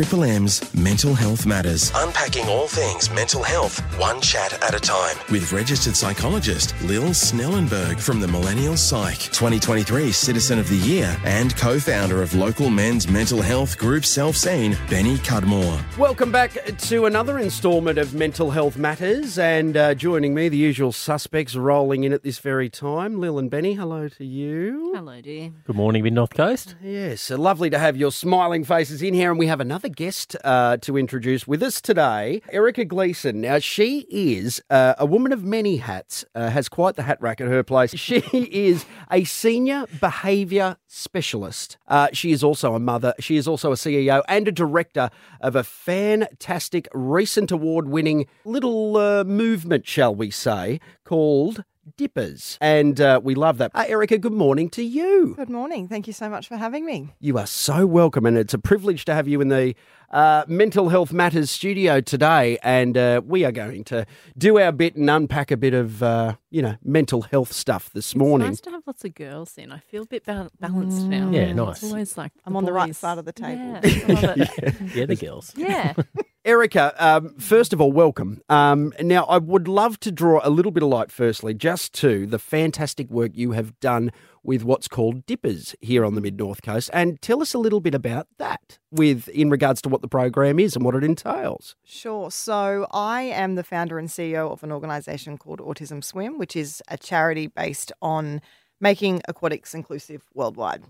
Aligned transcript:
Triple 0.00 0.24
M's 0.24 0.74
Mental 0.74 1.12
Health 1.12 1.44
Matters. 1.44 1.92
Unpacking 1.94 2.48
all 2.48 2.66
things 2.66 3.10
mental 3.10 3.42
health, 3.42 3.80
one 4.00 4.18
chat 4.22 4.54
at 4.62 4.74
a 4.74 4.80
time. 4.80 5.14
With 5.30 5.52
registered 5.52 5.94
psychologist 5.94 6.74
Lil 6.84 7.10
Snellenburg 7.10 8.00
from 8.00 8.18
the 8.18 8.26
Millennial 8.26 8.78
Psych, 8.78 9.18
2023 9.18 10.10
Citizen 10.10 10.58
of 10.58 10.70
the 10.70 10.76
Year, 10.76 11.14
and 11.26 11.54
co 11.54 11.78
founder 11.78 12.22
of 12.22 12.34
local 12.34 12.70
men's 12.70 13.08
mental 13.08 13.42
health 13.42 13.76
group 13.76 14.04
Selfseen, 14.04 14.74
Benny 14.88 15.18
Cudmore. 15.18 15.78
Welcome 15.98 16.32
back 16.32 16.52
to 16.78 17.04
another 17.04 17.38
instalment 17.38 17.98
of 17.98 18.14
Mental 18.14 18.52
Health 18.52 18.78
Matters, 18.78 19.38
and 19.38 19.76
uh, 19.76 19.94
joining 19.94 20.32
me, 20.32 20.48
the 20.48 20.56
usual 20.56 20.92
suspects 20.92 21.56
rolling 21.56 22.04
in 22.04 22.14
at 22.14 22.22
this 22.22 22.38
very 22.38 22.70
time. 22.70 23.20
Lil 23.20 23.38
and 23.38 23.50
Benny, 23.50 23.74
hello 23.74 24.08
to 24.08 24.24
you. 24.24 24.92
Hello, 24.94 25.20
dear. 25.20 25.52
Good 25.66 25.76
morning, 25.76 26.04
Mid 26.04 26.14
North 26.14 26.32
Coast. 26.32 26.74
Yes, 26.82 27.28
lovely 27.28 27.68
to 27.68 27.78
have 27.78 27.98
your 27.98 28.12
smiling 28.12 28.64
faces 28.64 29.02
in 29.02 29.12
here, 29.12 29.28
and 29.28 29.38
we 29.38 29.46
have 29.46 29.60
another 29.60 29.89
guest 29.92 30.36
uh, 30.44 30.76
to 30.78 30.96
introduce 30.96 31.46
with 31.46 31.62
us 31.62 31.80
today, 31.80 32.42
Erika 32.50 32.84
Gleeson. 32.84 33.40
Now, 33.40 33.58
she 33.58 34.06
is 34.10 34.62
uh, 34.70 34.94
a 34.98 35.06
woman 35.06 35.32
of 35.32 35.44
many 35.44 35.78
hats, 35.78 36.24
uh, 36.34 36.50
has 36.50 36.68
quite 36.68 36.96
the 36.96 37.02
hat 37.02 37.20
rack 37.20 37.40
at 37.40 37.48
her 37.48 37.62
place. 37.62 37.94
She 38.10 38.22
is 38.50 38.86
a 39.10 39.22
senior 39.24 39.84
behaviour 40.00 40.76
specialist. 40.88 41.76
Uh, 41.86 42.08
she 42.12 42.32
is 42.32 42.42
also 42.42 42.74
a 42.74 42.80
mother. 42.80 43.14
She 43.20 43.36
is 43.36 43.46
also 43.46 43.70
a 43.70 43.76
CEO 43.76 44.22
and 44.26 44.48
a 44.48 44.52
director 44.52 45.10
of 45.40 45.54
a 45.54 45.62
fantastic, 45.62 46.88
recent 46.92 47.52
award 47.52 47.88
winning 47.88 48.26
little 48.44 48.96
uh, 48.96 49.22
movement, 49.22 49.86
shall 49.86 50.14
we 50.14 50.30
say, 50.30 50.80
called 51.04 51.62
Dippers. 51.96 52.58
And 52.60 53.00
uh, 53.00 53.20
we 53.22 53.34
love 53.34 53.58
that. 53.58 53.70
Uh, 53.74 53.84
Erika, 53.88 54.18
good 54.18 54.32
morning 54.32 54.68
to 54.70 54.82
you. 54.82 55.34
Good 55.36 55.50
morning. 55.50 55.88
Thank 55.88 56.06
you 56.06 56.12
so 56.12 56.28
much 56.28 56.48
for 56.48 56.56
having 56.56 56.84
me. 56.84 57.14
You 57.20 57.38
are 57.38 57.46
so 57.46 57.86
welcome, 57.86 58.26
and 58.26 58.36
it's 58.38 58.54
a 58.54 58.58
privilege 58.58 59.04
to 59.06 59.14
have 59.14 59.26
you 59.28 59.40
in 59.40 59.48
the 59.48 59.74
uh, 60.10 60.44
Mental 60.48 60.88
Health 60.88 61.12
Matters 61.12 61.50
studio 61.50 62.00
today. 62.00 62.58
And 62.62 62.96
uh, 62.96 63.20
we 63.24 63.44
are 63.44 63.52
going 63.52 63.84
to 63.84 64.06
do 64.36 64.58
our 64.58 64.72
bit 64.72 64.96
and 64.96 65.08
unpack 65.08 65.50
a 65.50 65.56
bit 65.56 65.74
of, 65.74 66.02
uh, 66.02 66.34
you 66.50 66.62
know, 66.62 66.76
mental 66.84 67.22
health 67.22 67.52
stuff 67.52 67.90
this 67.92 68.14
morning. 68.16 68.48
It's 68.48 68.58
nice 68.58 68.60
to 68.62 68.70
have 68.70 68.82
lots 68.86 69.04
of 69.04 69.14
girls 69.14 69.56
in. 69.56 69.70
I 69.72 69.78
feel 69.78 70.02
a 70.02 70.06
bit 70.06 70.24
ba- 70.26 70.50
balanced 70.60 71.06
now. 71.06 71.30
Yeah, 71.30 71.52
nice. 71.52 71.82
It's 71.82 71.92
always 71.92 72.16
like 72.16 72.32
I'm 72.44 72.56
on 72.56 72.64
the 72.64 72.72
right 72.72 72.94
side 72.94 73.18
of 73.18 73.24
the 73.24 73.32
table. 73.32 73.80
Yeah, 73.82 74.06
I 74.08 74.12
love 74.12 74.24
it. 74.38 74.74
Yeah, 74.94 75.06
the 75.06 75.16
girls. 75.16 75.52
yeah. 75.56 75.94
Erika, 76.42 76.94
um, 76.98 77.34
first 77.34 77.74
of 77.74 77.82
all, 77.82 77.92
welcome. 77.92 78.40
Um, 78.48 78.94
now, 78.98 79.24
I 79.24 79.36
would 79.36 79.68
love 79.68 80.00
to 80.00 80.10
draw 80.10 80.40
a 80.42 80.48
little 80.48 80.72
bit 80.72 80.82
of 80.82 80.88
light, 80.88 81.12
firstly, 81.12 81.52
just 81.52 81.92
to 81.94 82.26
the 82.26 82.38
fantastic 82.38 83.10
work 83.10 83.32
you 83.34 83.52
have 83.52 83.78
done 83.78 84.10
with 84.42 84.64
what's 84.64 84.88
called 84.88 85.26
Dippers 85.26 85.74
here 85.80 86.02
on 86.02 86.14
the 86.14 86.20
Mid 86.22 86.38
North 86.38 86.62
Coast, 86.62 86.88
and 86.94 87.20
tell 87.20 87.42
us 87.42 87.52
a 87.52 87.58
little 87.58 87.80
bit 87.80 87.94
about 87.94 88.26
that, 88.38 88.78
with 88.90 89.28
in 89.28 89.50
regards 89.50 89.82
to 89.82 89.90
what 89.90 90.00
the 90.00 90.08
program 90.08 90.58
is 90.58 90.74
and 90.74 90.82
what 90.82 90.94
it 90.94 91.04
entails. 91.04 91.76
Sure. 91.84 92.30
So 92.30 92.86
I 92.90 93.20
am 93.20 93.56
the 93.56 93.64
founder 93.64 93.98
and 93.98 94.08
CEO 94.08 94.50
of 94.50 94.62
an 94.62 94.72
organisation 94.72 95.36
called 95.36 95.60
Autism 95.60 96.02
Swim, 96.02 96.38
which 96.38 96.56
is 96.56 96.82
a 96.88 96.96
charity 96.96 97.48
based 97.48 97.92
on 98.00 98.40
making 98.80 99.20
aquatics 99.28 99.74
inclusive 99.74 100.22
worldwide. 100.32 100.84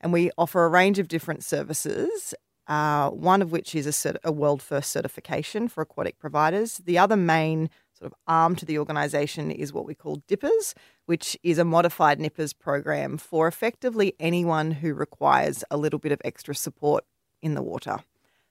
And 0.00 0.12
we 0.12 0.32
offer 0.36 0.64
a 0.64 0.68
range 0.68 0.98
of 0.98 1.06
different 1.06 1.44
services. 1.44 2.34
Uh, 2.68 3.08
one 3.10 3.40
of 3.40 3.50
which 3.50 3.74
is 3.74 3.86
a, 3.86 3.90
cert- 3.90 4.22
a 4.22 4.30
world 4.30 4.60
first 4.62 4.90
certification 4.90 5.68
for 5.68 5.80
aquatic 5.80 6.18
providers. 6.18 6.76
The 6.84 6.98
other 6.98 7.16
main 7.16 7.70
sort 7.98 8.12
of 8.12 8.18
arm 8.26 8.54
to 8.56 8.66
the 8.66 8.78
organisation 8.78 9.50
is 9.50 9.72
what 9.72 9.86
we 9.86 9.94
call 9.94 10.22
Dippers, 10.28 10.74
which 11.06 11.36
is 11.42 11.56
a 11.58 11.64
modified 11.64 12.20
NIPPERS 12.20 12.52
program 12.52 13.16
for 13.16 13.48
effectively 13.48 14.14
anyone 14.20 14.70
who 14.70 14.92
requires 14.92 15.64
a 15.70 15.78
little 15.78 15.98
bit 15.98 16.12
of 16.12 16.20
extra 16.24 16.54
support 16.54 17.04
in 17.40 17.54
the 17.54 17.62
water. 17.62 17.98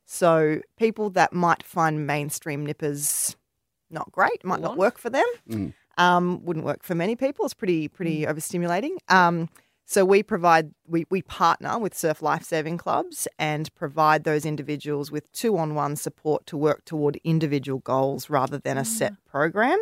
So 0.05 0.61
people 0.77 1.09
that 1.11 1.31
might 1.31 1.61
find 1.61 2.07
mainstream 2.07 2.65
nippers 2.65 3.35
not 3.89 4.11
great, 4.11 4.43
might 4.43 4.61
not 4.61 4.77
work 4.77 4.97
for 4.97 5.09
them. 5.09 5.25
Um, 5.97 6.43
wouldn't 6.45 6.65
work 6.65 6.83
for 6.83 6.95
many 6.95 7.15
people. 7.15 7.45
It's 7.45 7.53
pretty 7.53 7.87
pretty 7.87 8.25
overstimulating. 8.25 8.97
Um, 9.09 9.49
so 9.89 10.03
we 10.03 10.21
provide 10.21 10.73
we, 10.85 11.05
we 11.09 11.21
partner 11.21 11.79
with 11.79 11.95
surf 11.95 12.21
lifesaving 12.21 12.77
clubs 12.77 13.25
and 13.39 13.73
provide 13.73 14.25
those 14.25 14.45
individuals 14.45 15.11
with 15.11 15.31
two 15.31 15.57
on 15.57 15.75
one 15.75 15.95
support 15.95 16.45
to 16.47 16.57
work 16.57 16.83
toward 16.83 17.15
individual 17.23 17.79
goals 17.79 18.29
rather 18.29 18.57
than 18.57 18.77
a 18.77 18.83
set 18.83 19.13
program. 19.25 19.79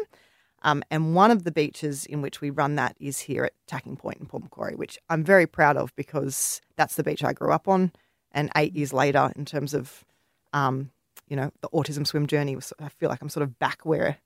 Um, 0.62 0.84
and 0.92 1.16
one 1.16 1.32
of 1.32 1.44
the 1.44 1.52
beaches 1.52 2.06
in 2.06 2.22
which 2.22 2.40
we 2.40 2.52
run 2.52 2.76
that 2.76 2.96
is 3.00 3.20
here 3.22 3.46
at 3.46 3.54
Tacking 3.68 3.98
Point 3.98 4.20
in 4.20 4.28
Port 4.28 4.44
Macquarie, 4.44 4.76
which 4.76 5.00
I'm 5.10 5.24
very 5.24 5.48
proud 5.48 5.76
of 5.76 5.96
because 5.96 6.62
that's 6.76 6.96
the 6.96 7.04
beach 7.04 7.24
I 7.24 7.34
grew 7.34 7.52
up 7.52 7.68
on. 7.68 7.92
And 8.32 8.52
eight 8.56 8.76
years 8.76 8.94
later, 8.94 9.32
in 9.36 9.46
terms 9.46 9.74
of 9.74 10.06
um, 10.54 10.92
you 11.28 11.36
know, 11.36 11.52
the 11.62 11.70
autism 11.70 12.06
swim 12.06 12.28
journey 12.28 12.56
I 12.80 12.90
feel 12.90 13.10
like 13.10 13.22
I'm 13.24 13.30
sort 13.30 13.44
of 13.44 13.58
back 13.58 13.86
where 13.86 14.18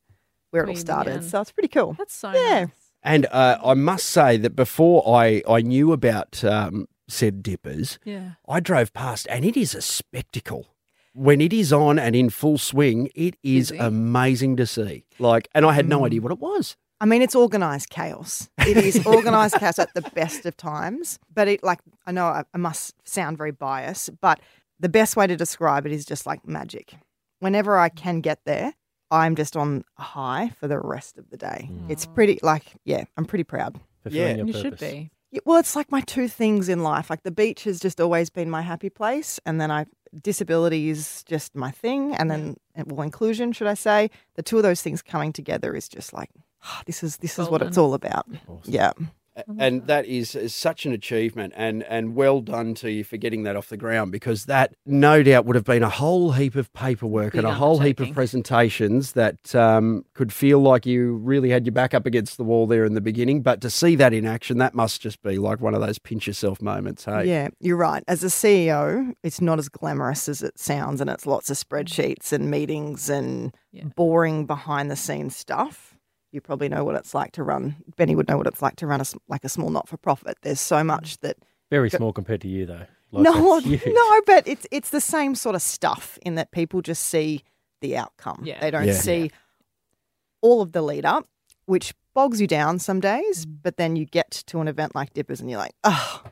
where 0.51 0.63
it 0.63 0.69
all 0.69 0.75
started. 0.75 1.23
So 1.23 1.39
it's 1.39 1.51
pretty 1.51 1.69
cool. 1.69 1.93
That's 1.97 2.13
so 2.13 2.31
Yeah. 2.33 2.65
nice. 2.65 2.69
And 3.03 3.25
uh, 3.31 3.57
I 3.63 3.73
must 3.75 4.07
say 4.07 4.37
that 4.37 4.55
before 4.55 5.03
I, 5.07 5.41
I 5.49 5.61
knew 5.61 5.93
about 5.93 6.43
um, 6.43 6.87
said 7.07 7.41
Dippers, 7.41 7.97
Yeah. 8.03 8.31
I 8.47 8.59
drove 8.59 8.93
past 8.93 9.27
and 9.29 9.45
it 9.45 9.55
is 9.57 9.73
a 9.73 9.81
spectacle. 9.81 10.67
When 11.13 11.41
it 11.41 11.51
is 11.53 11.73
on 11.73 11.97
and 11.97 12.15
in 12.15 12.29
full 12.29 12.57
swing, 12.57 13.09
it 13.15 13.35
is 13.41 13.71
Busy. 13.71 13.77
amazing 13.81 14.57
to 14.57 14.65
see. 14.65 15.05
Like, 15.17 15.47
and 15.55 15.65
I 15.65 15.73
had 15.73 15.87
no 15.89 16.05
idea 16.05 16.21
what 16.21 16.31
it 16.31 16.39
was. 16.39 16.77
I 17.01 17.05
mean, 17.05 17.21
it's 17.21 17.35
organized 17.35 17.89
chaos. 17.89 18.49
It 18.59 18.77
is 18.77 19.05
organized 19.05 19.55
chaos 19.55 19.79
at 19.79 19.93
the 19.93 20.01
best 20.13 20.45
of 20.45 20.55
times. 20.57 21.17
But 21.33 21.47
it, 21.47 21.63
like, 21.63 21.79
I 22.05 22.11
know 22.11 22.25
I, 22.25 22.43
I 22.53 22.57
must 22.57 22.93
sound 23.07 23.37
very 23.37 23.51
biased, 23.51 24.19
but 24.21 24.39
the 24.79 24.89
best 24.89 25.15
way 25.15 25.25
to 25.25 25.35
describe 25.35 25.85
it 25.85 25.91
is 25.93 26.05
just 26.05 26.25
like 26.25 26.45
magic. 26.47 26.93
Whenever 27.39 27.77
I 27.77 27.89
can 27.89 28.19
get 28.21 28.39
there, 28.45 28.73
I'm 29.11 29.35
just 29.35 29.57
on 29.57 29.83
a 29.97 30.01
high 30.03 30.49
for 30.59 30.67
the 30.67 30.79
rest 30.79 31.17
of 31.17 31.29
the 31.29 31.37
day. 31.37 31.69
It's 31.89 32.05
pretty, 32.05 32.39
like, 32.43 32.63
yeah, 32.85 33.05
I'm 33.17 33.25
pretty 33.25 33.43
proud. 33.43 33.79
Fulfilling 34.03 34.27
Yeah. 34.29 34.35
your 34.37 34.47
You 34.47 34.53
should 34.53 34.77
be. 34.79 35.11
Yeah, 35.31 35.41
well, 35.45 35.57
it's 35.59 35.75
like 35.75 35.91
my 35.91 36.01
two 36.01 36.27
things 36.27 36.69
in 36.69 36.81
life. 36.81 37.09
Like 37.09 37.21
the 37.23 37.31
beach 37.31 37.63
has 37.65 37.79
just 37.79 38.01
always 38.01 38.29
been 38.29 38.49
my 38.49 38.61
happy 38.63 38.89
place, 38.89 39.39
and 39.45 39.61
then 39.61 39.69
I 39.69 39.85
disability 40.23 40.89
is 40.89 41.23
just 41.25 41.55
my 41.55 41.69
thing, 41.69 42.15
and 42.15 42.31
then 42.31 42.57
well, 42.87 43.03
inclusion, 43.03 43.51
should 43.51 43.67
I 43.67 43.75
say? 43.75 44.09
The 44.35 44.41
two 44.41 44.57
of 44.57 44.63
those 44.63 44.81
things 44.81 45.03
coming 45.03 45.31
together 45.31 45.75
is 45.75 45.87
just 45.87 46.13
like 46.13 46.31
this 46.87 47.03
is 47.03 47.17
this 47.17 47.37
is 47.37 47.47
what 47.47 47.61
it's 47.61 47.77
all 47.77 47.93
about. 47.93 48.25
Yeah, 48.63 48.93
And 49.57 49.87
that 49.87 50.05
is, 50.05 50.35
is 50.35 50.53
such 50.53 50.85
an 50.85 50.91
achievement 50.91 51.53
and, 51.55 51.83
and 51.83 52.15
well 52.15 52.41
done 52.41 52.73
to 52.75 52.91
you 52.91 53.03
for 53.03 53.17
getting 53.17 53.43
that 53.43 53.55
off 53.55 53.69
the 53.69 53.77
ground 53.77 54.11
because 54.11 54.45
that 54.45 54.73
no 54.85 55.23
doubt 55.23 55.45
would 55.45 55.55
have 55.55 55.63
been 55.65 55.83
a 55.83 55.89
whole 55.89 56.33
heap 56.33 56.55
of 56.55 56.71
paperwork 56.73 57.33
and 57.35 57.47
a 57.47 57.53
whole 57.53 57.79
heap 57.79 57.99
of 57.99 58.13
presentations 58.13 59.13
that 59.13 59.53
um, 59.55 60.03
could 60.13 60.33
feel 60.33 60.59
like 60.59 60.85
you 60.85 61.13
really 61.17 61.49
had 61.49 61.65
your 61.65 61.73
back 61.73 61.93
up 61.93 62.05
against 62.05 62.37
the 62.37 62.43
wall 62.43 62.67
there 62.67 62.85
in 62.85 62.93
the 62.95 63.01
beginning. 63.01 63.41
But 63.41 63.61
to 63.61 63.69
see 63.69 63.95
that 63.95 64.13
in 64.13 64.25
action, 64.25 64.57
that 64.57 64.73
must 64.75 65.01
just 65.01 65.21
be 65.21 65.37
like 65.37 65.61
one 65.61 65.73
of 65.73 65.81
those 65.81 65.99
pinch 65.99 66.27
yourself 66.27 66.61
moments. 66.61 67.05
Hey, 67.05 67.25
yeah, 67.25 67.47
you're 67.59 67.77
right. 67.77 68.03
As 68.07 68.23
a 68.23 68.27
CEO, 68.27 69.13
it's 69.23 69.41
not 69.41 69.59
as 69.59 69.69
glamorous 69.69 70.27
as 70.27 70.41
it 70.43 70.59
sounds, 70.59 71.01
and 71.01 71.09
it's 71.09 71.25
lots 71.25 71.49
of 71.49 71.57
spreadsheets 71.57 72.33
and 72.33 72.49
meetings 72.51 73.09
and 73.09 73.53
Yeah. 73.71 73.85
boring 73.95 74.45
behind 74.45 74.89
the 74.91 74.95
scenes 74.95 75.35
stuff. 75.35 75.88
You 76.31 76.41
probably 76.41 76.69
know 76.69 76.83
what 76.83 76.95
it's 76.95 77.13
like 77.13 77.31
to 77.33 77.43
run. 77.43 77.75
Benny 77.97 78.15
would 78.15 78.27
know 78.27 78.37
what 78.37 78.47
it's 78.47 78.61
like 78.61 78.75
to 78.77 78.87
run 78.87 78.99
a 78.99 79.01
s 79.01 79.15
like 79.27 79.43
a 79.43 79.49
small 79.49 79.69
not 79.69 79.87
for 79.87 79.97
profit. 79.97 80.37
There's 80.41 80.61
so 80.61 80.83
much 80.83 81.17
that 81.19 81.37
Very 81.71 81.89
small 81.89 82.13
compared 82.13 82.41
to 82.41 82.47
you, 82.47 82.65
though. 82.65 82.85
Like, 83.11 83.23
no, 83.23 83.59
no, 83.85 84.21
but 84.25 84.47
it's 84.47 84.67
it's 84.71 84.91
the 84.91 85.01
same 85.01 85.33
sort 85.35 85.55
of 85.55 85.61
stuff 85.61 86.19
in 86.21 86.35
that 86.35 86.51
people 86.51 86.81
just 86.81 87.03
see 87.03 87.43
the 87.81 87.97
outcome. 87.97 88.43
Yeah. 88.45 88.59
They 88.59 88.69
don't 88.71 88.87
Yeah. 88.87 88.93
see 88.93 89.31
all 90.41 90.61
of 90.61 90.71
the 90.71 90.81
lead 90.81 91.05
up, 91.05 91.25
which 91.65 91.93
bogs 92.13 92.39
you 92.39 92.47
down 92.47 92.79
some 92.79 92.99
days. 92.99 93.45
Mm. 93.45 93.57
But 93.63 93.77
then 93.77 93.95
you 93.95 94.05
get 94.05 94.31
to 94.47 94.61
an 94.61 94.67
event 94.67 94.93
like 94.95 95.13
Dippers, 95.13 95.41
and 95.41 95.49
you're 95.49 95.59
like, 95.59 95.73
oh, 95.83 96.23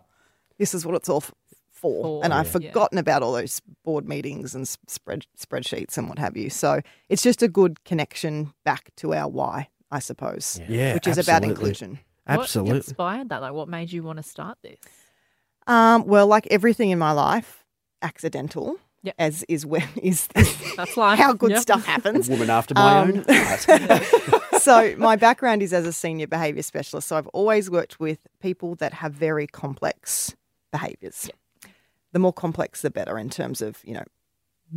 this 0.58 0.74
is 0.74 0.86
what 0.86 0.96
it's 0.96 1.10
all 1.10 1.18
f- 1.18 1.34
for. 1.72 2.04
For, 2.04 2.24
and 2.24 2.34
I've 2.34 2.48
yeah. 2.48 2.52
forgotten 2.52 2.98
about 2.98 3.22
all 3.24 3.34
those 3.34 3.62
board 3.84 4.08
meetings 4.08 4.56
and 4.56 4.64
s- 4.64 4.78
spread 4.88 5.26
spreadsheets 5.38 5.98
and 5.98 6.10
what 6.10 6.20
have 6.20 6.36
you. 6.38 6.50
So 6.50 6.82
it's 7.10 7.22
just 7.24 7.42
a 7.44 7.48
good 7.48 7.84
connection 7.84 8.54
back 8.66 8.90
to 8.98 9.14
our 9.14 9.28
why, 9.30 9.70
I 9.92 10.00
suppose, 10.00 10.60
Yeah, 10.68 10.94
which 10.96 11.08
is 11.08 11.18
about 11.18 11.44
inclusion. 11.44 12.00
Absolutely. 12.28 12.72
What 12.74 12.78
inspired 12.88 13.30
that? 13.30 13.42
Like, 13.42 13.54
what 13.54 13.70
made 13.70 13.92
you 13.92 14.04
want 14.04 14.18
to 14.18 14.24
start 14.24 14.58
this? 14.62 14.80
Um, 15.66 16.06
well, 16.06 16.28
like 16.28 16.48
everything 16.52 16.90
in 16.92 17.00
my 17.00 17.12
life, 17.12 17.64
accidental. 18.02 18.78
Yep. 19.04 19.16
As 19.20 19.44
is 19.48 19.66
when 19.66 19.88
is 20.02 20.28
That's 20.76 20.98
life. 20.98 21.20
how 21.20 21.32
good 21.34 21.52
Yep. 21.52 21.60
stuff 21.62 21.86
happens. 21.86 22.28
Woman 22.34 22.50
after 22.50 22.74
my 22.74 23.00
Um, 23.00 23.10
own 23.10 23.26
heart. 23.30 24.04
so 24.62 24.96
my 24.98 25.16
background 25.16 25.62
is 25.62 25.72
as 25.72 25.86
a 25.86 25.94
senior 25.94 26.28
behaviour 26.28 26.64
specialist. 26.64 27.08
So 27.08 27.16
I've 27.16 27.28
always 27.28 27.70
worked 27.70 28.00
with 28.00 28.20
people 28.42 28.76
that 28.76 28.94
have 28.96 29.14
very 29.14 29.48
complex 29.48 30.36
behaviours. 30.72 31.30
The 32.12 32.20
more 32.20 32.34
complex, 32.34 32.82
the 32.82 32.90
better 32.90 33.18
in 33.20 33.30
terms 33.30 33.62
of 33.62 33.78
you 33.86 33.94
know 33.94 34.04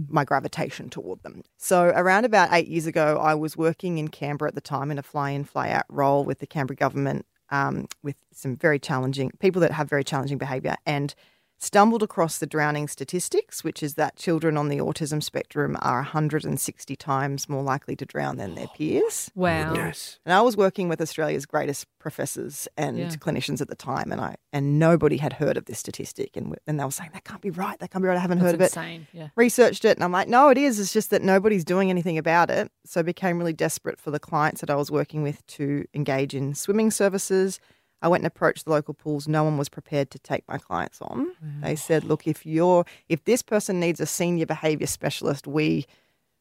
my 0.08 0.24
gravitation 0.24 0.88
toward 0.90 1.22
them. 1.22 1.42
So 1.56 1.84
around 1.84 2.24
about 2.24 2.52
eight 2.52 2.68
years 2.68 2.86
ago, 2.86 3.18
I 3.18 3.34
was 3.34 3.56
working 3.56 3.98
in 3.98 4.08
Canberra 4.08 4.48
at 4.48 4.54
the 4.54 4.60
time 4.60 4.90
in 4.90 4.98
a 4.98 5.02
fly-in, 5.02 5.44
fly-out 5.44 5.84
role 5.88 6.24
with 6.24 6.38
the 6.38 6.46
Canberra 6.46 6.76
government, 6.76 7.26
um, 7.50 7.86
with 8.02 8.16
some 8.32 8.56
very 8.56 8.78
challenging 8.78 9.30
people 9.40 9.60
that 9.60 9.72
have 9.72 9.88
very 9.88 10.04
challenging 10.04 10.38
behaviour 10.38 10.76
and 10.86 11.14
stumbled 11.62 12.02
across 12.02 12.38
the 12.38 12.46
drowning 12.46 12.88
statistics, 12.88 13.62
which 13.62 13.82
is 13.82 13.94
that 13.94 14.16
children 14.16 14.56
on 14.56 14.68
the 14.68 14.78
autism 14.78 15.22
spectrum 15.22 15.76
are 15.82 15.96
160 15.98 16.96
times 16.96 17.50
more 17.50 17.62
likely 17.62 17.94
to 17.94 18.06
drown 18.06 18.38
than 18.38 18.54
their 18.54 18.66
peers. 18.68 19.30
Wow. 19.40 19.74
Yes. 19.74 20.18
And 20.24 20.32
I 20.32 20.40
was 20.40 20.56
working 20.56 20.88
with 20.88 21.00
Australia's 21.00 21.44
greatest 21.46 21.86
professors 21.98 22.66
and 22.78 22.98
Yeah. 22.98 23.08
clinicians 23.10 23.60
at 23.60 23.68
the 23.68 23.76
time, 23.76 24.10
and 24.10 24.20
I 24.20 24.36
and 24.52 24.78
nobody 24.78 25.18
had 25.18 25.34
heard 25.34 25.56
of 25.58 25.66
this 25.66 25.78
statistic, 25.78 26.36
and 26.36 26.56
and 26.66 26.80
they 26.80 26.84
were 26.84 26.90
saying 26.90 27.10
that 27.12 27.24
can't 27.24 27.42
be 27.42 27.50
right, 27.50 27.78
that 27.78 27.90
can't 27.90 28.02
be 28.02 28.08
right. 28.08 28.16
I 28.16 28.20
haven't 28.20 28.38
That's 28.38 28.46
heard 28.48 28.54
of 28.54 28.60
it 28.62 28.64
insane. 28.76 29.06
Yeah. 29.12 29.28
researched 29.36 29.84
it 29.84 29.96
and 29.98 30.02
I'm 30.04 30.12
like, 30.12 30.28
no, 30.28 30.48
it 30.48 30.56
is. 30.58 30.80
It's 30.80 30.92
just 30.92 31.10
that 31.10 31.22
nobody's 31.22 31.64
doing 31.64 31.90
anything 31.90 32.16
about 32.18 32.48
it. 32.50 32.70
So 32.86 33.00
I 33.00 33.02
became 33.02 33.38
really 33.38 33.52
desperate 33.52 34.00
for 34.00 34.10
the 34.10 34.18
clients 34.20 34.62
that 34.62 34.70
I 34.70 34.76
was 34.76 34.90
working 34.90 35.22
with 35.22 35.46
to 35.58 35.84
engage 35.94 36.34
in 36.34 36.54
swimming 36.54 36.90
services. 36.90 37.60
I 38.02 38.08
went 38.08 38.22
and 38.22 38.26
approached 38.26 38.64
the 38.64 38.70
local 38.70 38.94
pools. 38.94 39.28
No 39.28 39.44
one 39.44 39.58
was 39.58 39.68
prepared 39.68 40.10
to 40.12 40.18
take 40.18 40.44
my 40.48 40.56
clients 40.58 41.00
on. 41.02 41.32
They 41.60 41.76
said, 41.76 42.04
look, 42.04 42.26
if 42.26 42.46
you're 42.46 42.84
if 43.08 43.24
this 43.24 43.42
person 43.42 43.78
needs 43.80 44.00
a 44.00 44.06
senior 44.06 44.46
behavior 44.46 44.86
specialist, 44.86 45.46
we 45.46 45.86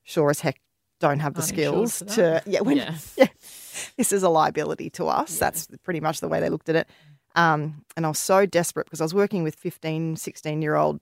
sure 0.04 0.30
as 0.30 0.40
heck 0.42 0.60
don't 1.00 1.20
have 1.20 1.34
the 1.34 1.40
Aren't 1.42 1.50
skills 1.50 2.04
to 2.16 2.42
yeah, 2.46 2.62
when, 2.62 2.78
Yeah. 2.78 2.96
yeah. 3.18 3.28
This 3.98 4.12
is 4.12 4.24
a 4.24 4.30
liability 4.30 4.90
to 4.92 5.06
us. 5.08 5.38
That's 5.40 5.68
pretty 5.84 6.00
much 6.02 6.20
the 6.20 6.28
way 6.28 6.40
they 6.40 6.50
looked 6.50 6.70
at 6.70 6.76
it. 6.76 6.90
Um, 7.36 7.86
and 7.96 8.06
I 8.06 8.10
was 8.10 8.20
so 8.20 8.46
desperate 8.46 8.86
because 8.86 9.00
I 9.02 9.06
was 9.06 9.14
working 9.14 9.44
with 9.44 9.56
15, 9.56 10.16
16 10.18 10.62
year 10.62 10.76
old 10.76 11.00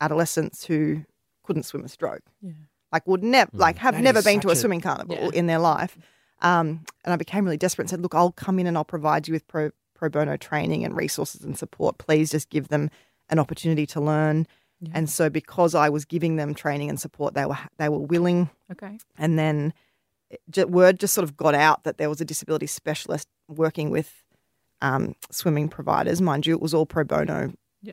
adolescents 0.00 0.64
who 0.66 1.04
couldn't 1.44 1.64
swim 1.64 1.84
a 1.84 1.88
stroke. 1.88 2.22
Yeah. 2.42 2.52
Like 2.92 3.06
would 3.06 3.22
never 3.22 3.50
like 3.54 3.78
have 3.78 3.94
That 3.94 4.02
never 4.02 4.22
been 4.22 4.40
to 4.40 4.48
a 4.48 4.52
a- 4.52 4.56
swimming 4.56 4.80
carnival 4.80 5.16
Yeah. 5.16 5.30
in 5.32 5.46
their 5.46 5.58
life. 5.58 5.96
Um, 6.42 6.84
and 7.04 7.12
I 7.12 7.16
became 7.16 7.44
really 7.44 7.56
desperate 7.58 7.84
and 7.84 7.90
said, 7.90 8.00
look, 8.00 8.14
I'll 8.14 8.32
come 8.32 8.58
in 8.58 8.66
and 8.66 8.76
I'll 8.76 8.84
provide 8.84 9.28
you 9.28 9.34
with 9.34 9.46
pro, 9.46 9.70
pro 10.00 10.08
bono 10.08 10.36
training 10.38 10.82
and 10.84 10.96
resources 10.96 11.42
and 11.42 11.56
support. 11.58 11.98
Please 11.98 12.30
just 12.30 12.48
give 12.48 12.68
them 12.68 12.90
an 13.28 13.38
opportunity 13.38 13.86
to 13.86 14.00
learn. 14.00 14.46
And 14.94 15.10
so 15.10 15.28
because 15.28 15.74
I 15.74 15.90
was 15.90 16.06
giving 16.06 16.36
them 16.36 16.54
training 16.54 16.88
and 16.88 16.98
support, 16.98 17.34
they 17.34 17.44
were 17.44 17.58
they 17.76 17.90
were 17.90 17.98
willing 17.98 18.48
Okay. 18.72 18.98
and 19.18 19.38
then 19.38 19.74
word 20.56 20.98
just 20.98 21.12
sort 21.12 21.24
of 21.24 21.36
got 21.36 21.54
out 21.54 21.84
that 21.84 21.98
there 21.98 22.08
was 22.08 22.20
a 22.20 22.24
disability 22.24 22.66
specialist 22.66 23.28
working 23.48 23.90
with 23.90 24.24
um, 24.80 25.14
swimming 25.30 25.68
providers. 25.68 26.22
Mind 26.22 26.46
you, 26.46 26.54
it 26.54 26.62
was 26.62 26.72
all 26.72 26.86
pro 26.86 27.04
bono. 27.04 27.52
Yeah. 27.82 27.92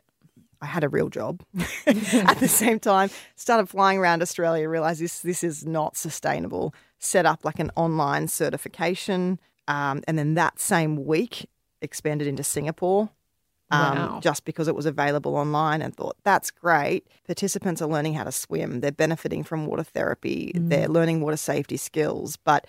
I 0.61 0.65
had 0.67 0.85
a 0.85 0.89
real 0.89 1.09
job 1.09 1.43
at 1.87 2.37
the 2.39 2.47
same 2.47 2.79
time. 2.79 3.09
Started 3.35 3.67
flying 3.67 3.97
around 3.99 4.21
Australia. 4.21 4.69
Realized 4.69 5.01
this 5.01 5.19
this 5.19 5.43
is 5.43 5.65
not 5.65 5.97
sustainable. 5.97 6.73
Set 6.99 7.25
up 7.25 7.43
like 7.43 7.59
an 7.59 7.69
online 7.75 8.29
certification, 8.29 9.41
um, 9.67 10.03
and 10.07 10.17
then 10.17 10.35
that 10.35 10.57
same 10.61 11.05
week 11.05 11.49
expanded 11.81 12.27
into 12.27 12.43
Singapore 12.43 13.09
um, 13.69 13.97
Wow. 13.97 14.19
just 14.21 14.45
because 14.45 14.67
it 14.67 14.75
was 14.75 14.85
available 14.85 15.35
online 15.35 15.81
and 15.81 15.93
thought 15.95 16.15
that's 16.23 16.51
great. 16.51 17.05
Participants 17.25 17.81
are 17.81 17.89
learning 17.89 18.13
how 18.13 18.23
to 18.23 18.31
swim, 18.31 18.79
they're 18.79 18.91
benefiting 18.91 19.43
from 19.43 19.65
water 19.65 19.83
therapy, 19.83 20.51
they're 20.55 20.87
learning 20.87 21.21
water 21.21 21.35
safety 21.37 21.75
skills. 21.77 22.37
But 22.37 22.65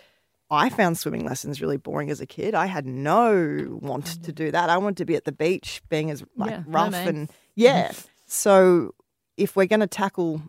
I 0.50 0.70
found 0.70 0.96
swimming 0.98 1.24
lessons 1.26 1.60
really 1.60 1.76
boring 1.76 2.10
as 2.10 2.20
a 2.20 2.26
kid. 2.26 2.54
I 2.54 2.66
had 2.66 2.86
no 2.86 3.78
want 3.80 4.06
to 4.24 4.32
do 4.32 4.50
that. 4.50 4.70
I 4.70 4.78
wanted 4.78 4.96
to 4.98 5.04
be 5.04 5.14
at 5.14 5.24
the 5.24 5.32
beach, 5.32 5.82
being 5.88 6.10
as 6.10 6.24
like 6.36 6.50
Yeah, 6.50 6.62
rough 6.66 6.94
and 6.94 7.30
yeah. 7.54 7.92
so 8.26 8.94
if 9.36 9.54
we're 9.54 9.66
going 9.66 9.80
to 9.80 9.86
tackle 9.86 10.42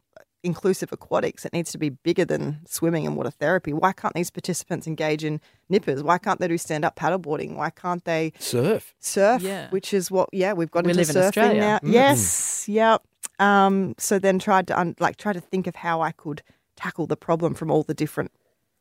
inclusive 0.44 0.92
aquatics, 0.92 1.46
it 1.46 1.54
needs 1.54 1.72
to 1.72 1.78
be 1.78 1.90
bigger 1.90 2.26
than 2.26 2.60
swimming 2.68 3.06
and 3.06 3.16
water 3.16 3.30
therapy. 3.30 3.74
Why 3.74 3.92
can't 3.92 4.14
these 4.14 4.32
participants 4.32 4.88
engage 4.88 5.24
in 5.24 5.42
nippers? 5.70 6.02
Why 6.04 6.18
can't 6.18 6.40
they 6.40 6.48
do 6.48 6.58
stand 6.58 6.86
up 6.86 6.96
paddleboarding? 6.96 7.56
Why 7.56 7.70
can't 7.70 8.04
they 8.06 8.34
Surf. 8.40 8.94
surf, 9.00 9.42
Yeah. 9.42 9.70
which 9.70 9.94
is 9.94 10.10
what 10.10 10.30
yeah 10.32 10.54
we've 10.54 10.72
got 10.72 10.86
We 10.86 10.92
into 10.92 11.00
live 11.02 11.10
in 11.10 11.16
surfing 11.16 11.28
Australia. 11.28 11.60
now. 11.62 11.80
Mm. 11.80 11.94
Yes, 11.94 12.68
yep. 12.70 13.02
Um, 13.40 13.96
so 13.98 14.20
then 14.20 14.40
tried 14.40 14.68
to 14.68 14.80
un- 14.80 14.96
like 15.00 15.18
try 15.18 15.34
to 15.34 15.42
think 15.42 15.68
of 15.68 15.76
how 15.76 16.02
I 16.02 16.12
could 16.12 16.42
tackle 16.76 17.08
the 17.08 17.18
problem 17.18 17.54
from 17.54 17.70
all 17.72 17.84
the 17.84 17.94
different 17.94 18.32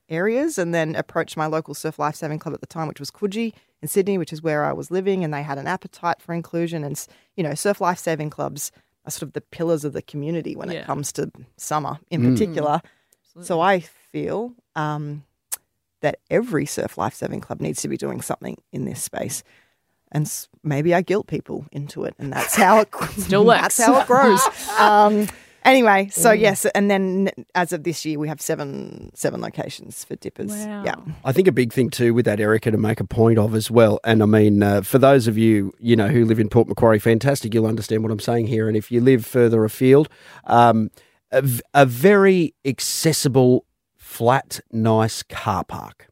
areas, 0.08 0.56
and 0.58 0.74
then 0.74 0.94
approached 0.94 1.36
my 1.36 1.46
local 1.46 1.74
surf 1.74 1.98
life 1.98 2.14
saving 2.14 2.38
club 2.38 2.54
at 2.54 2.60
the 2.60 2.66
time, 2.66 2.88
which 2.88 3.00
was 3.00 3.10
Coogee 3.10 3.52
in 3.82 3.88
Sydney, 3.88 4.16
which 4.16 4.32
is 4.32 4.42
where 4.42 4.64
I 4.64 4.72
was 4.72 4.90
living, 4.90 5.22
and 5.22 5.32
they 5.34 5.42
had 5.42 5.58
an 5.58 5.66
appetite 5.66 6.20
for 6.22 6.32
inclusion, 6.34 6.82
and 6.84 7.04
you 7.36 7.42
know 7.44 7.54
surf 7.54 7.80
life 7.80 7.98
saving 7.98 8.30
clubs 8.30 8.72
are 9.08 9.10
sort 9.10 9.22
of 9.28 9.32
the 9.32 9.40
pillars 9.40 9.84
of 9.84 9.92
the 9.92 10.02
community 10.02 10.54
when 10.54 10.70
Yeah. 10.70 10.80
it 10.80 10.86
comes 10.86 11.12
to 11.14 11.30
summer 11.56 11.98
in 12.10 12.22
Mm. 12.22 12.32
particular. 12.32 12.80
So 13.42 13.60
I 13.60 13.80
feel 13.80 14.52
um, 14.76 15.24
that 16.02 16.18
every 16.30 16.66
surf 16.66 16.96
life 16.98 17.14
saving 17.14 17.40
club 17.40 17.60
needs 17.60 17.82
to 17.82 17.88
be 17.88 17.96
doing 17.96 18.20
something 18.20 18.56
in 18.72 18.84
this 18.84 19.02
space. 19.02 19.42
And 20.12 20.30
maybe 20.62 20.94
I 20.94 21.02
guilt 21.02 21.26
people 21.26 21.66
into 21.72 22.04
it, 22.04 22.14
and 22.18 22.32
that's 22.32 22.54
how 22.54 22.78
it 22.80 22.88
Still 23.18 23.44
works. 23.44 23.76
That's 23.76 23.82
how 23.82 24.00
it 24.00 24.06
grows. 24.06 24.40
um, 24.78 25.28
anyway, 25.64 26.08
so 26.10 26.32
yes, 26.32 26.64
and 26.66 26.90
then 26.90 27.30
as 27.54 27.72
of 27.72 27.84
this 27.84 28.04
year, 28.04 28.18
we 28.18 28.28
have 28.28 28.40
seven 28.40 29.10
seven 29.14 29.40
locations 29.40 30.04
for 30.04 30.16
dippers. 30.16 30.50
Wow. 30.50 30.82
Yeah, 30.84 30.94
I 31.24 31.32
think 31.32 31.48
a 31.48 31.52
big 31.52 31.72
thing 31.72 31.90
too 31.90 32.14
with 32.14 32.24
that, 32.24 32.40
Erika, 32.40 32.70
to 32.70 32.78
make 32.78 33.00
a 33.00 33.04
point 33.04 33.38
of 33.38 33.54
as 33.54 33.70
well. 33.70 34.00
And 34.04 34.22
I 34.22 34.26
mean, 34.26 34.62
uh, 34.62 34.82
for 34.82 34.98
those 34.98 35.26
of 35.26 35.38
you 35.38 35.72
you 35.78 35.96
know 35.96 36.08
who 36.08 36.24
live 36.24 36.38
in 36.38 36.48
Port 36.48 36.68
Macquarie, 36.68 36.98
fantastic. 36.98 37.54
You'll 37.54 37.66
understand 37.66 38.02
what 38.02 38.12
I'm 38.12 38.20
saying 38.20 38.46
here. 38.46 38.68
And 38.68 38.76
if 38.76 38.90
you 38.90 39.00
live 39.00 39.24
further 39.26 39.64
afield, 39.64 40.08
um, 40.44 40.90
a, 41.30 41.42
v- 41.42 41.62
a 41.74 41.86
very 41.86 42.54
accessible, 42.64 43.64
flat, 43.96 44.60
nice 44.72 45.22
car 45.22 45.64
park. 45.64 46.06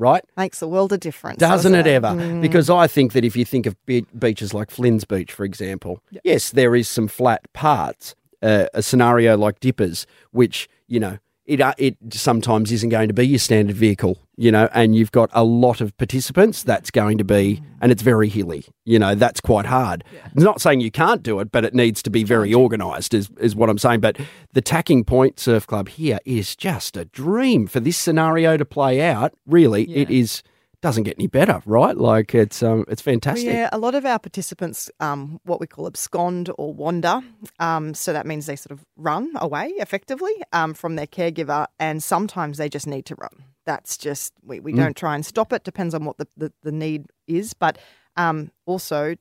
Right? 0.00 0.22
makes 0.36 0.62
a 0.62 0.68
world 0.68 0.92
of 0.92 1.00
difference, 1.00 1.38
Doesn't 1.38 1.74
it 1.74 1.88
ever? 1.88 2.10
Mm. 2.10 2.40
Because 2.40 2.70
I 2.70 2.86
think 2.86 3.14
that 3.14 3.24
if 3.24 3.34
you 3.34 3.44
think 3.44 3.66
of 3.66 3.74
be- 3.84 4.06
beaches 4.16 4.54
like 4.54 4.70
Flynn's 4.70 5.04
Beach, 5.04 5.32
for 5.32 5.44
example, 5.44 6.00
yes, 6.22 6.50
there 6.50 6.76
is 6.76 6.88
some 6.88 7.08
flat 7.08 7.52
parts. 7.52 8.14
Uh, 8.40 8.66
a 8.74 8.82
scenario 8.82 9.36
like 9.36 9.58
Dippers, 9.60 10.06
which 10.30 10.68
you 10.86 11.00
know 11.00 11.18
it 11.44 11.60
uh, 11.60 11.74
it 11.78 11.96
sometimes 12.12 12.70
isn't 12.70 12.90
going 12.90 13.08
to 13.08 13.14
be 13.14 13.26
your 13.26 13.38
standard 13.40 13.74
vehicle, 13.74 14.18
you 14.36 14.52
know, 14.52 14.68
and 14.72 14.94
you've 14.94 15.10
got 15.10 15.28
a 15.32 15.42
lot 15.42 15.80
of 15.80 15.96
participants. 15.96 16.62
That's 16.62 16.90
going 16.92 17.18
to 17.18 17.24
be, 17.24 17.60
and 17.80 17.90
it's 17.90 18.02
very 18.02 18.28
hilly. 18.28 18.64
You 18.84 18.98
know, 19.00 19.14
that's 19.16 19.40
quite 19.40 19.66
hard. 19.66 20.04
Not 20.34 20.60
saying 20.60 20.80
you 20.80 20.90
can't 20.92 21.22
do 21.22 21.40
it, 21.40 21.50
but 21.50 21.64
it 21.64 21.74
needs 21.74 22.00
to 22.02 22.10
be 22.10 22.22
very 22.22 22.54
organised, 22.54 23.12
is 23.14 23.28
is 23.40 23.56
what 23.56 23.68
I'm 23.70 23.78
saying. 23.78 24.00
But 24.00 24.18
the 24.52 24.60
Tacking 24.62 25.04
Point 25.04 25.40
Surf 25.40 25.66
Club 25.66 25.88
here 25.88 26.18
is 26.24 26.54
just 26.54 26.96
a 26.96 27.06
dream 27.06 27.66
for 27.66 27.80
this 27.80 27.96
scenario 27.96 28.56
to 28.56 28.64
play 28.64 29.00
out. 29.00 29.32
Really, 29.46 29.82
it 29.90 30.10
Yeah. 30.10 30.20
is 30.20 30.42
doesn't 30.80 31.02
get 31.04 31.16
any 31.18 31.26
better, 31.26 31.60
right? 31.66 31.96
Like 31.96 32.34
it's 32.34 32.62
um, 32.62 32.84
it's 32.88 33.02
fantastic. 33.02 33.46
Yeah, 33.46 33.68
a 33.72 33.78
lot 33.78 33.94
of 33.94 34.04
our 34.04 34.18
participants, 34.18 34.90
um, 35.00 35.40
what 35.44 35.60
we 35.60 35.66
call 35.66 35.86
abscond 35.86 36.50
or 36.56 36.72
wander. 36.72 37.20
Um, 37.58 37.94
so 37.94 38.12
that 38.12 38.26
means 38.26 38.46
they 38.46 38.56
sort 38.56 38.72
of 38.78 38.84
run 38.96 39.32
away 39.36 39.68
effectively 39.78 40.32
um, 40.52 40.74
from 40.74 40.94
their 40.96 41.06
caregiver, 41.06 41.66
and 41.80 42.02
sometimes 42.02 42.58
they 42.58 42.68
just 42.68 42.86
need 42.86 43.06
to 43.06 43.14
run. 43.16 43.44
That's 43.66 43.96
just, 43.98 44.32
we, 44.42 44.60
Mm. 44.60 44.62
we 44.62 44.72
don't 44.72 44.96
try 44.96 45.14
and 45.14 45.26
stop 45.26 45.52
it, 45.52 45.62
depends 45.62 45.94
on 45.94 46.04
what 46.04 46.16
the, 46.16 46.26
the, 46.36 46.52
the 46.62 46.72
need 46.72 47.06
is. 47.26 47.52
But 47.54 47.76
um, 48.16 48.50
also, 48.64 49.16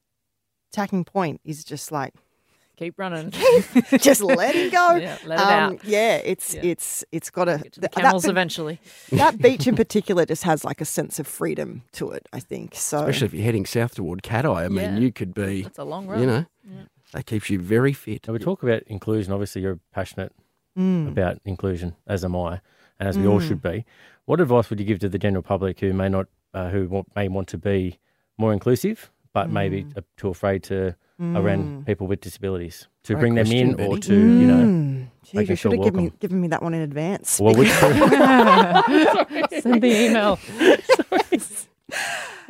tacking 0.72 1.04
point 1.04 1.42
is 1.44 1.64
just 1.66 1.92
like, 1.92 2.14
Keep 2.78 3.00
running. 3.00 3.32
just 3.98 4.22
let 4.22 4.56
it 4.56 4.72
go. 4.72 4.96
Yeah, 4.96 5.18
let 5.26 5.40
it 5.40 5.44
um, 5.46 5.74
out. 5.74 5.84
Yeah, 5.84 6.18
it's 6.18 6.54
Yeah. 6.54 6.62
it's 6.64 7.04
it's 7.12 7.30
got 7.32 7.50
a 7.50 7.58
to 7.58 7.80
the 7.80 7.88
th- 7.90 7.92
camels 8.06 8.24
that, 8.24 8.30
eventually. 8.30 8.80
that 9.12 9.38
beach 9.42 9.66
in 9.68 9.76
particular 9.76 10.26
just 10.26 10.44
has 10.44 10.64
like 10.64 10.80
a 10.80 10.86
sense 10.86 11.18
of 11.20 11.26
freedom 11.26 11.82
to 11.94 12.12
it. 12.12 12.28
I 12.32 12.40
think 12.40 12.76
so. 12.76 13.00
Especially 13.00 13.26
if 13.26 13.34
you're 13.34 13.44
heading 13.46 13.66
south 13.66 13.96
toward 13.96 14.22
Cat 14.22 14.46
Eye. 14.46 14.66
I 14.66 14.68
mean, 14.70 14.78
Yeah. 14.94 14.98
you 15.00 15.12
could 15.12 15.34
be, 15.34 15.64
That's 15.64 15.80
a 15.80 15.84
long 15.84 16.06
run. 16.08 16.20
you 16.22 16.28
know, 16.28 16.46
that 17.14 17.26
keeps 17.26 17.50
you 17.50 17.60
very 17.60 17.94
fit. 17.94 18.28
Now 18.28 18.34
we 18.34 18.40
talk 18.40 18.62
about 18.62 18.84
inclusion. 18.84 19.34
Obviously, 19.34 19.62
you're 19.64 19.80
passionate 19.92 20.32
Mm. 20.78 21.08
about 21.08 21.40
inclusion, 21.44 21.96
as 22.06 22.24
am 22.24 22.36
I, 22.36 22.62
and 23.00 23.10
as 23.10 23.18
we 23.18 23.26
all 23.26 23.40
should 23.40 23.64
be. 23.64 23.84
What 24.26 24.40
advice 24.40 24.70
would 24.70 24.80
you 24.80 24.86
give 24.86 25.00
to 25.00 25.10
the 25.10 25.18
general 25.18 25.42
public 25.42 25.80
who 25.80 25.92
may 25.94 26.08
not, 26.10 26.28
uh, 26.54 26.70
who 26.70 26.88
want, 26.88 27.08
may 27.16 27.28
want 27.28 27.48
to 27.48 27.58
be 27.58 27.98
more 28.38 28.54
inclusive, 28.54 29.10
but 29.34 29.50
maybe 29.50 29.86
Mm. 29.86 29.98
uh, 29.98 30.02
too 30.18 30.28
afraid 30.30 30.62
to 30.66 30.96
around 31.20 31.86
people 31.86 32.06
with 32.08 32.22
disabilities 32.22 32.88
to 33.04 33.14
Great 33.14 33.22
bring 33.22 33.36
them 33.36 33.46
question, 33.48 33.70
in, 33.70 33.74
or 33.82 33.90
Benny. 33.96 34.00
to 34.02 34.14
you 34.16 34.48
know, 34.48 34.64
Mm. 34.66 35.08
Gee, 35.24 35.38
making 35.38 35.50
you 35.52 35.56
should 35.56 35.72
have 35.74 35.82
given 35.84 35.98
me, 35.98 36.04
welcome. 36.04 36.18
given 36.20 36.42
me 36.42 36.48
that 36.50 36.62
one 36.64 36.74
in 36.74 36.82
advance. 36.82 37.40
well, 37.40 37.56
which 37.56 37.70
Send 39.62 39.82
the 39.82 40.06
email. 40.10 40.40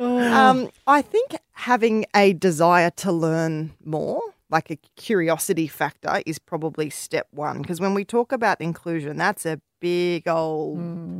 um, 0.00 0.70
I 0.86 1.02
think 1.02 1.36
having 1.52 2.04
a 2.14 2.32
desire 2.34 2.90
to 2.96 3.10
learn 3.12 3.72
more, 3.84 4.20
like 4.50 4.70
a 4.70 4.76
curiosity 4.96 5.66
factor, 5.66 6.22
is 6.26 6.38
probably 6.38 6.90
step 6.90 7.26
one. 7.30 7.60
Because 7.62 7.80
when 7.80 7.94
we 7.94 8.04
talk 8.04 8.32
about 8.32 8.60
inclusion, 8.60 9.16
that's 9.16 9.44
a 9.46 9.60
big 9.80 10.26
old 10.26 10.78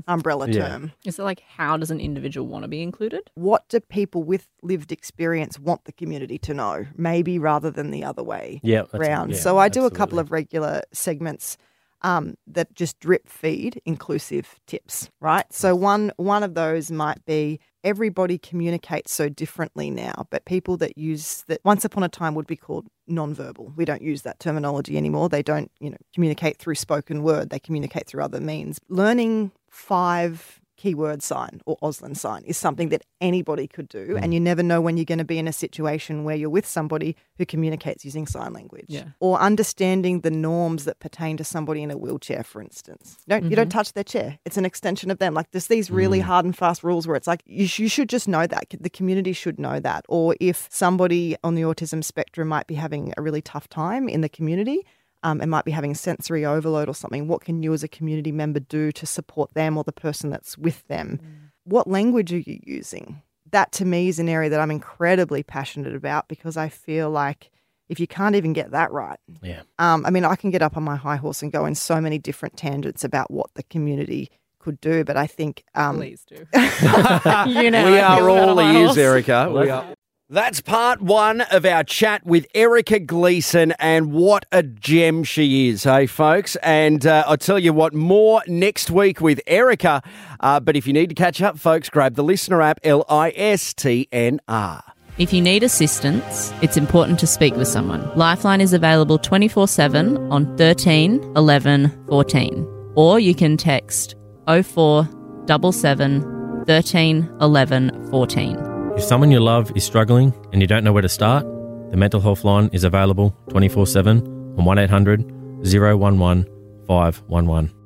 umbrella 0.09 0.49
Yeah. 0.49 0.69
term. 0.69 0.93
Is 1.05 1.19
it 1.19 1.23
like 1.23 1.41
how 1.41 1.77
does 1.77 1.91
an 1.91 2.01
individual 2.01 2.47
want 2.49 2.65
to 2.65 2.69
be 2.69 2.83
included? 2.83 3.31
What 3.35 3.69
do 3.69 3.79
people 3.81 4.25
with 4.25 4.49
lived 4.63 4.91
experience 4.91 5.59
want 5.59 5.85
the 5.85 5.93
community 5.93 6.39
to 6.39 6.55
know? 6.55 6.87
Maybe 6.97 7.39
rather 7.39 7.71
than 7.71 7.91
the 7.91 8.03
other 8.05 8.23
way. 8.25 8.61
yeah, 8.65 8.83
that's- 8.83 8.99
round. 9.09 9.33
yeah, 9.33 9.39
so 9.39 9.59
I 9.59 9.69
do 9.69 9.85
a 9.85 9.91
couple 9.91 10.19
of 10.19 10.33
regular 10.33 10.83
segments 10.93 11.57
um, 12.03 12.37
that 12.47 12.75
just 12.75 13.01
drip 13.01 13.29
feed 13.29 13.81
inclusive 13.85 14.61
tips, 14.69 15.11
right? 15.21 15.45
So 15.53 15.75
one 15.75 16.13
one 16.17 16.43
of 16.45 16.55
those 16.55 16.91
might 16.93 17.25
be 17.25 17.59
everybody 17.85 18.39
communicates 18.39 19.13
so 19.13 19.29
differently 19.29 19.91
now, 19.91 20.27
but 20.31 20.45
people 20.45 20.77
that 20.79 20.99
use 20.99 21.45
that 21.49 21.61
once 21.65 21.85
upon 21.85 22.03
a 22.03 22.09
time 22.09 22.35
would 22.35 22.47
be 22.47 22.57
called 22.57 22.87
nonverbal. 23.09 23.75
We 23.77 23.85
don't 23.85 24.03
use 24.03 24.23
that 24.23 24.41
terminology 24.41 24.97
anymore. 24.97 25.29
They 25.29 25.43
don't, 25.43 25.71
you 25.81 25.91
know, 25.91 25.97
communicate 26.15 26.59
through 26.59 26.75
spoken 26.75 27.23
word. 27.23 27.51
They 27.51 27.59
communicate 27.59 28.07
through 28.07 28.23
other 28.23 28.41
means. 28.41 28.81
Learning 28.89 29.53
five 29.71 30.58
keyword 30.79 31.23
sign 31.23 31.61
or 31.67 31.77
Auslan 31.83 32.17
sign 32.17 32.43
is 32.45 32.57
something 32.57 32.89
that 32.89 33.03
anybody 33.21 33.67
could 33.67 33.89
do. 33.89 34.13
Hmm. 34.13 34.23
And 34.23 34.33
you 34.33 34.41
never 34.41 34.63
know 34.63 34.81
when 34.81 34.97
you're 34.97 35.05
going 35.05 35.19
to 35.19 35.25
be 35.25 35.39
in 35.39 35.47
a 35.47 35.53
situation 35.53 36.25
where 36.25 36.37
you're 36.37 36.49
with 36.49 36.67
somebody 36.67 37.17
who 37.37 37.45
communicates 37.45 38.05
using 38.05 38.27
sign 38.27 38.53
language. 38.55 38.87
Yeah. 38.89 39.09
Or 39.21 39.39
understanding 39.39 40.21
the 40.21 40.31
norms 40.31 40.85
that 40.85 41.01
pertain 41.01 41.37
to 41.37 41.45
somebody 41.45 41.83
in 41.83 41.91
a 41.91 41.99
wheelchair, 41.99 42.43
for 42.43 42.63
instance. 42.63 43.19
You 43.27 43.33
don't, 43.33 43.51
you 43.51 43.57
don't 43.57 43.69
mm-hmm. 43.69 43.77
touch 43.77 43.93
their 43.93 44.05
chair. 44.05 44.39
It's 44.47 44.57
an 44.57 44.65
extension 44.65 45.11
of 45.11 45.19
them. 45.19 45.35
Like 45.35 45.51
there's 45.51 45.67
these 45.67 45.91
really 45.91 46.21
mm. 46.21 46.23
hard 46.23 46.45
and 46.45 46.57
fast 46.57 46.83
rules 46.83 47.07
where 47.07 47.17
it's 47.17 47.27
like 47.27 47.43
you, 47.45 47.67
sh- 47.67 47.81
you 47.81 47.89
should 47.89 48.09
just 48.09 48.29
know 48.29 48.47
that. 48.47 48.67
The 48.81 48.91
community 48.91 49.33
should 49.33 49.59
know 49.59 49.81
that. 49.81 50.05
Or 50.09 50.37
if 50.41 50.69
somebody 50.71 51.37
on 51.43 51.57
the 51.57 51.63
autism 51.63 52.03
spectrum 52.05 52.49
might 52.49 52.69
be 52.69 52.75
having 52.75 53.13
a 53.17 53.23
really 53.23 53.43
tough 53.43 53.69
time 53.69 54.09
in 54.09 54.21
the 54.21 54.29
community, 54.29 54.87
um, 55.23 55.41
and 55.41 55.51
might 55.51 55.65
be 55.65 55.71
having 55.73 55.95
sensory 55.95 56.45
overload 56.45 56.89
or 56.89 56.95
something, 56.95 57.29
what 57.29 57.41
can 57.43 57.63
you 57.63 57.73
as 57.73 57.83
a 57.83 57.89
community 57.89 58.33
member 58.33 58.61
do 58.61 58.93
to 58.93 59.07
support 59.07 59.55
them 59.55 59.77
or 59.77 59.85
the 59.85 59.93
person 59.93 60.31
that's 60.31 60.57
with 60.59 60.87
them? 60.89 61.21
What 61.65 61.89
language 61.89 62.33
are 62.33 62.39
you 62.39 62.61
using? 62.65 63.23
That 63.51 63.73
to 63.73 63.85
me 63.85 64.09
is 64.09 64.19
an 64.19 64.29
area 64.29 64.51
that 64.51 64.61
I'm 64.61 64.71
incredibly 64.71 65.43
passionate 65.43 65.95
about 65.95 66.29
because 66.29 66.57
I 66.57 66.69
feel 66.69 67.11
like 67.11 67.51
if 67.89 67.99
you 67.99 68.07
can't 68.07 68.35
even 68.37 68.53
get 68.53 68.71
that 68.73 68.93
right, 68.93 69.19
Yeah. 69.43 69.63
um, 69.79 70.05
I 70.05 70.11
mean, 70.11 70.25
I 70.25 70.37
can 70.37 70.51
get 70.51 70.61
up 70.63 70.77
on 70.77 70.83
my 70.83 70.97
high 70.97 71.17
horse 71.17 71.43
and 71.43 71.51
go 71.51 71.65
in 71.65 71.75
so 71.75 72.01
many 72.01 72.19
different 72.19 72.57
tangents 72.57 73.03
about 73.05 73.31
what 73.31 73.53
the 73.55 73.63
community 73.65 74.31
could 74.59 74.81
do, 74.81 75.05
but 75.05 75.17
I 75.17 75.27
think 75.27 75.65
um, 75.75 75.97
Please 75.97 76.25
do. 76.27 76.37
you 77.51 77.71
know, 77.71 77.91
we 77.91 77.99
are 77.99 78.29
all 78.29 78.61
ears. 78.61 78.99
Erika. 78.99 79.51
We 79.51 79.71
are. 79.71 79.95
That's 80.31 80.61
part 80.61 81.01
one 81.01 81.41
of 81.41 81.65
our 81.65 81.83
chat 81.83 82.27
with 82.27 82.47
Erika 82.55 82.99
Gleeson, 82.99 83.73
and 83.79 84.13
what 84.13 84.45
a 84.53 84.63
gem 84.63 85.25
she 85.25 85.71
is, 85.71 85.85
hey, 85.85 86.07
folks. 86.07 86.55
And 86.57 87.07
uh, 87.07 87.25
I'll 87.27 87.39
tell 87.39 87.59
you 87.59 87.73
what, 87.73 87.95
more 87.95 88.43
next 88.47 88.91
week 88.91 89.23
with 89.23 89.41
Erika. 89.47 90.03
Uh, 90.41 90.61
but 90.61 90.77
if 90.77 90.87
you 90.87 90.93
need 90.93 91.09
to 91.09 91.15
catch 91.15 91.41
up, 91.41 91.59
folks, 91.59 91.89
grab 91.89 92.15
the 92.15 92.23
listener 92.23 92.61
app, 92.61 92.79
L 92.85 93.07
I 93.09 93.33
S 93.37 93.73
T 93.73 94.07
N 94.13 94.39
R. 94.49 94.83
If 95.17 95.33
you 95.33 95.41
need 95.41 95.63
assistance, 95.63 96.53
it's 96.61 96.77
important 96.77 97.19
to 97.21 97.27
speak 97.27 97.57
with 97.57 97.69
someone. 97.69 98.15
Lifeline 98.15 98.61
is 98.61 98.75
available 98.75 99.17
24 99.17 99.67
7 99.67 100.31
on 100.31 100.59
13 100.59 101.23
11 101.37 102.05
14. 102.07 102.93
Or 102.97 103.19
you 103.19 103.35
can 103.35 103.57
text 103.57 104.15
0477 104.47 106.65
13 106.67 107.37
11 107.41 108.11
14. 108.11 108.68
If 108.99 109.05
someone 109.05 109.31
you 109.31 109.39
love 109.39 109.71
is 109.77 109.85
struggling 109.85 110.35
and 110.53 110.61
you 110.61 110.67
don't 110.67 110.83
know 110.83 110.93
where 110.93 111.03
to 111.03 111.09
start, 111.09 111.45
the 111.93 111.97
mental 111.97 112.21
health 112.21 112.43
line 112.43 112.69
is 112.73 112.83
available 112.83 113.31
24 113.49 113.87
7 113.87 114.19
on 114.59 114.65
1 114.65 114.77
800 114.77 115.21
011 115.63 116.45
511. 116.89 117.78